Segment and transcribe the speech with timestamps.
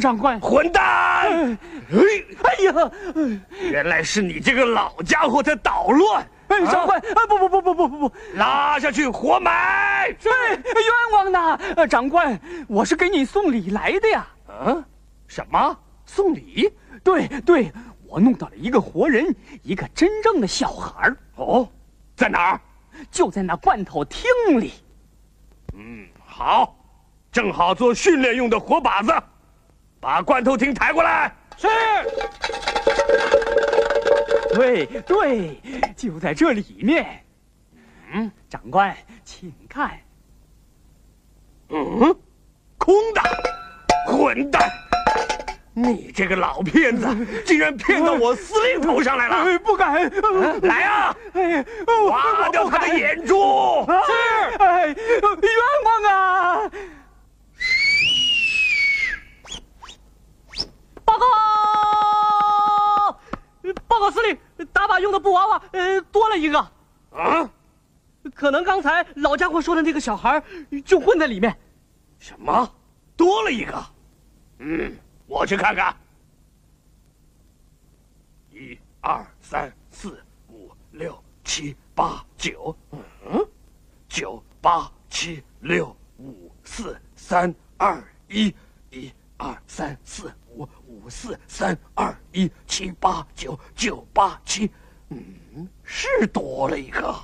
[0.00, 0.82] 长官，混蛋！
[0.82, 1.58] 哎，
[2.42, 2.90] 哎呀，
[3.70, 6.26] 原来是你这个老家伙在捣乱！
[6.48, 10.08] 哎，长官，啊不不不不不不不，拉下去活埋！
[10.18, 11.60] 是冤枉呐！
[11.76, 14.26] 呃长官，我是给你送礼来的呀。
[14.64, 14.84] 嗯，
[15.26, 16.72] 什么送礼？
[17.04, 17.70] 对对，
[18.06, 21.68] 我弄到了一个活人，一个真正的小孩儿，哦，
[22.16, 22.60] 在哪儿？
[23.10, 24.24] 就在那罐头厅
[24.58, 24.72] 里。
[25.74, 26.74] 嗯，好，
[27.30, 29.12] 正好做训练用的活靶子，
[30.00, 31.32] 把罐头艇抬过来。
[31.56, 31.68] 是。
[34.54, 35.60] 对对，
[35.96, 37.24] 就在这里面。
[38.12, 39.90] 嗯，长官，请看。
[41.70, 42.16] 嗯，
[42.78, 43.20] 空的，
[44.06, 44.70] 混蛋！
[45.74, 47.06] 你这个老骗子，
[47.44, 49.36] 竟然骗到我司令头上来了！
[49.44, 49.94] 哎，不敢。
[49.94, 51.14] 呃来啊，
[52.08, 53.86] 挖掉他的眼珠！
[53.86, 54.96] 是，哎，冤
[55.84, 56.70] 枉啊！
[61.08, 61.26] 报告，
[63.86, 64.36] 报告司令，
[64.74, 66.58] 打靶用的布娃娃，呃，多了一个，
[67.10, 67.50] 啊？
[68.34, 70.42] 可能刚才老家伙说的那个小孩
[70.84, 71.58] 就混在里面。
[72.18, 72.70] 什么？
[73.16, 73.82] 多了一个？
[74.58, 74.94] 嗯，
[75.26, 75.96] 我去看看。
[78.52, 83.48] 一二三四五六七八九，嗯，
[84.08, 88.54] 九八七六五四三二一，
[88.90, 90.30] 一二三四
[91.08, 94.70] 四三二一七八九九八七，
[95.08, 97.14] 嗯，是多了一个。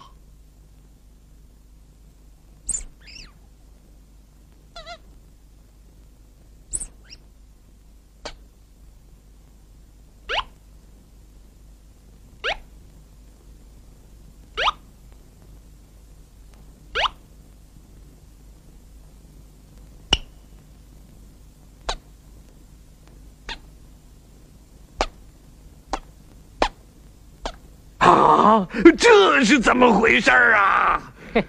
[28.55, 31.03] 啊，这是怎么回事儿啊？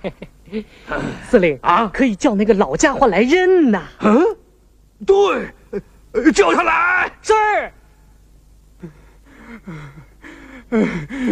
[1.29, 3.83] 司令啊可以叫那个老家伙来认呐。
[4.01, 4.23] 嗯，
[5.05, 5.49] 对，
[6.13, 7.11] 呃叫他来。
[7.21, 7.71] 是，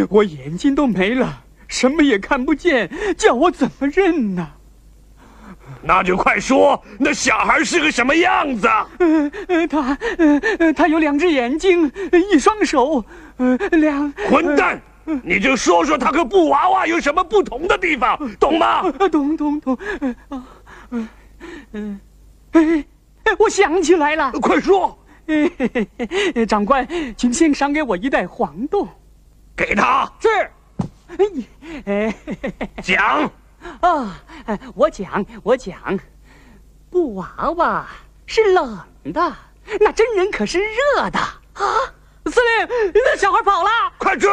[0.09, 4.47] 我眼睛都没了，什么也看不见，叫我怎么认呢？
[5.81, 8.67] 那就快说，那小孩是个什么样子？
[8.99, 13.03] 呃呃，他呃呃，他有两只眼睛，呃一双手，
[13.37, 14.81] 呃两混蛋！
[15.23, 18.81] 你就说说他和布娃娃有什么不同的地方， 懂吗？
[18.99, 20.43] 呃懂懂懂，呃啊
[20.89, 21.09] 呃
[21.73, 21.99] 嗯
[22.51, 22.85] 哎，
[23.23, 24.97] 哎我想起来了，快说，
[26.47, 26.87] 长官，
[27.17, 28.87] 请先赏给我一袋黄豆。
[29.55, 30.27] 给他是，
[31.85, 32.15] 哎
[32.81, 33.29] 讲。
[33.81, 35.99] 啊，哎我讲我讲，
[36.89, 37.87] 布娃娃
[38.25, 38.77] 是冷
[39.13, 39.35] 的，
[39.79, 41.63] 那真人可是热的啊！
[42.31, 43.69] 司令，那小孩跑了。
[43.97, 44.29] 快追！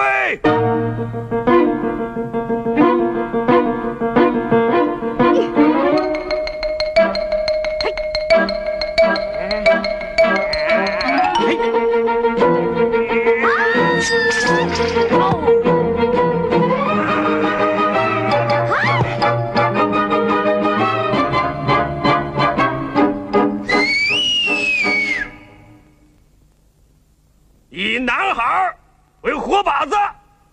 [27.71, 28.77] 以男孩
[29.21, 29.97] 为活靶子，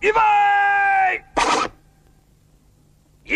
[0.02, 0.19] 预备，
[3.24, 3.36] 一、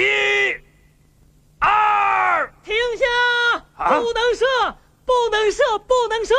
[1.57, 3.05] 二，停下！
[3.77, 4.45] 啊不能射，
[5.03, 6.35] 不能射，不能射！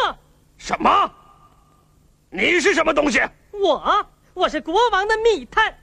[0.56, 1.10] 什么？
[2.30, 3.20] 你是什么东西？
[3.50, 5.74] 我我是国王的密探，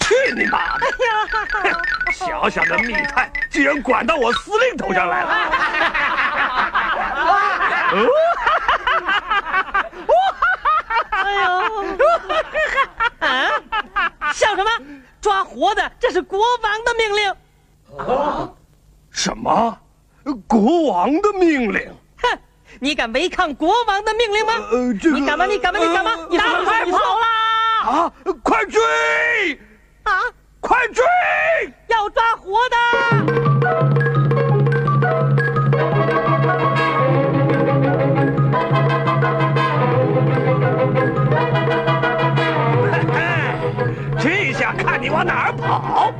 [0.00, 0.86] 去你妈的！
[2.12, 5.32] 小小的密探居然管到我司令头上来了！
[11.22, 11.50] 哎呦，
[13.20, 14.32] 啊！
[14.32, 14.70] 笑什么？
[15.20, 17.30] 抓活的，这是国王的命令。
[17.98, 18.50] 啊
[19.10, 19.78] 什么？
[20.46, 21.88] 国王的命令？
[22.22, 22.38] 哼，
[22.80, 24.52] 你敢违抗国王的命令吗？
[24.70, 25.46] 呃，这个你敢吗？
[25.46, 25.80] 你敢吗？
[25.80, 26.26] 你敢吗？
[26.30, 27.26] 你赶快跑啦！
[27.84, 28.12] 啊！
[28.42, 28.80] 快追！
[30.04, 30.20] 啊！
[30.60, 31.04] 快追！
[31.88, 33.51] 要抓活的！
[45.72, 46.12] 好！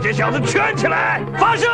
[0.00, 1.66] 这小子圈起来，发射！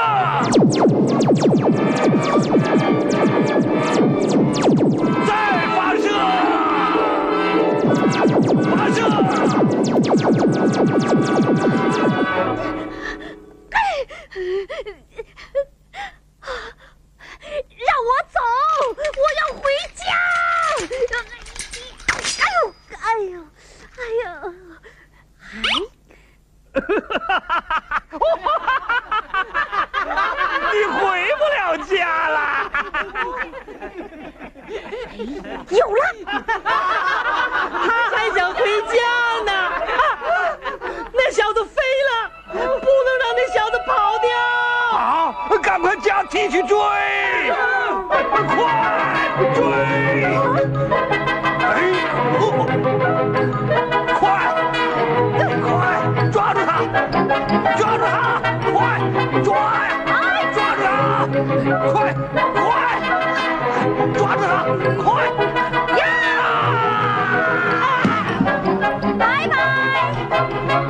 [46.29, 46.77] 继续追！
[48.09, 48.59] 快
[49.55, 49.63] 追！
[51.63, 51.67] 哎，
[52.39, 52.41] 哦
[54.19, 54.23] 快，
[55.63, 55.65] 快
[56.31, 56.71] 抓住他！
[57.77, 58.15] 抓住他！
[58.73, 58.75] 快
[59.43, 59.49] 抓
[59.85, 60.11] 呀！
[60.53, 60.89] 抓住他！
[61.93, 61.95] 快
[62.55, 62.59] 快
[64.15, 64.53] 抓住他！
[65.03, 65.07] 快
[65.97, 66.01] 呀！
[69.19, 69.55] 拜拜，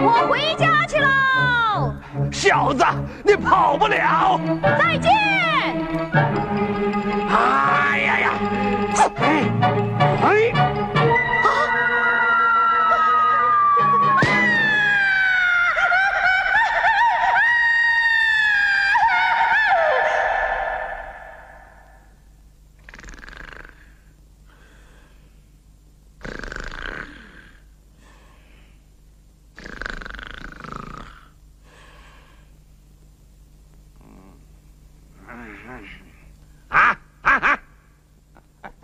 [0.00, 1.92] 我回家去喽，
[2.32, 2.84] 小子，
[3.46, 4.40] 跑不了！
[4.76, 5.12] 再见。
[7.30, 8.32] 哎呀呀！
[8.96, 9.75] 哎哎！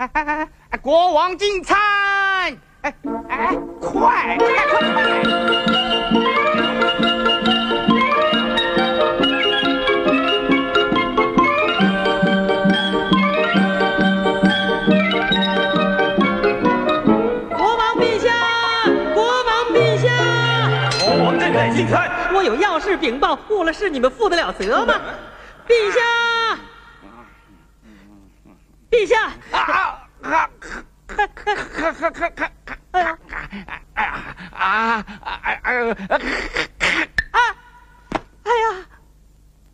[0.03, 0.79] 哎哎哎哎！
[0.79, 1.79] 国王进餐！
[2.81, 2.93] 哎
[3.29, 5.23] 哎，快快快！
[17.57, 18.35] 国王陛下，
[19.15, 20.09] 国王陛下，
[21.07, 22.11] 国王正在进餐。
[22.35, 25.01] 我有要事禀报，误了事你们负得了责吗？
[25.69, 26.01] 陛下，
[28.91, 29.31] 陛下！
[32.93, 33.19] 哎呀，
[34.53, 35.05] 啊
[35.43, 35.75] 哎哎
[37.31, 37.39] 啊，
[38.45, 38.87] 哎呀，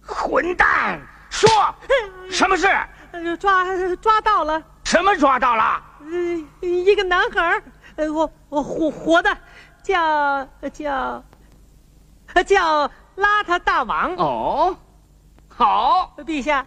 [0.07, 1.01] 混蛋！
[1.31, 1.49] 说，
[2.31, 2.67] 什么事？
[3.39, 3.65] 抓
[3.97, 5.83] 抓到了，什么抓到了？
[6.01, 7.63] 呃，一个男孩儿，
[8.13, 9.37] 我我活活的，
[9.83, 11.25] 叫叫
[12.47, 14.15] 叫邋遢大王。
[14.17, 14.77] 哦，
[15.49, 16.67] 好，陛下，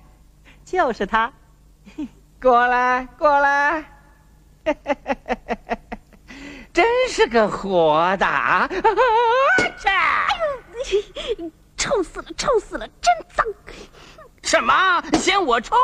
[0.65, 1.31] 就是他。
[2.41, 3.83] 过来过来，
[6.73, 8.69] 真是个活的啊！
[11.77, 13.45] 臭死了，臭死了，真脏！
[14.43, 15.01] 什么？
[15.13, 15.75] 嫌我臭？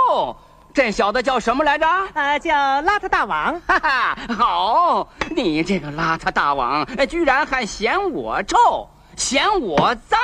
[0.73, 1.87] 这小子叫什么来着？
[1.87, 2.53] 啊，叫
[2.83, 3.59] 邋遢大王。
[3.61, 10.19] 哈哈，好，你这个邋遢大王，居然还嫌我臭，嫌我脏！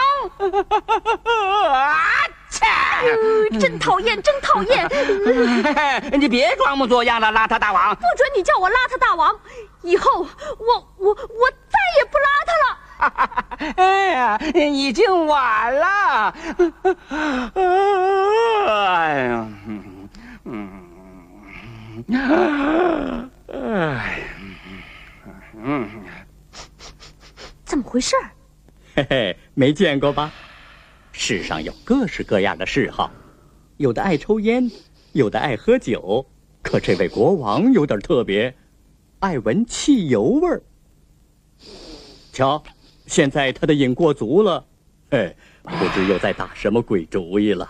[1.71, 1.95] 啊
[2.53, 2.65] 切！
[3.03, 4.87] 呃真讨厌，真讨厌！
[4.87, 7.95] 不你别装模作样了，邋遢大王！
[7.95, 9.35] 不准你叫我邋遢大王，
[9.81, 10.27] 以后我
[10.97, 11.15] 我我
[11.67, 12.77] 再也不邋遢了。
[13.75, 16.33] 哎呀，已经晚了。
[18.75, 19.47] 哎呀，
[20.45, 20.89] 嗯，
[23.47, 24.19] 哎，
[25.61, 25.89] 嗯，
[27.65, 28.15] 怎么回事？
[28.95, 30.31] 嘿嘿，没见过吧？
[31.15, 33.09] 世上有各式各样的嗜好，
[33.77, 34.69] 有的爱抽烟，
[35.13, 36.25] 有的爱喝酒，
[36.61, 38.53] 可这位国王有点特别，
[39.19, 40.61] 爱闻汽油味儿。
[42.33, 42.61] 瞧，
[43.05, 44.65] 现在他的瘾过足了，
[45.11, 47.69] 嘿，不知又在打什么鬼主意了。